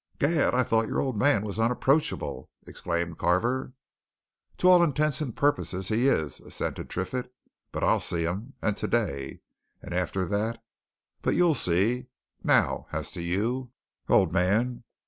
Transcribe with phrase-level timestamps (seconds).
[0.17, 0.55] "Gad!
[0.55, 3.73] I thought your old man was unapproachable!" exclaimed Carver.
[4.57, 7.31] "To all intents and purposes, he is," assented Triffitt.
[7.71, 9.41] "But I'll see him and today.
[9.79, 10.59] And after that
[11.21, 12.07] but you'll see.
[12.43, 13.73] Now, as to you,
[14.09, 14.85] old man.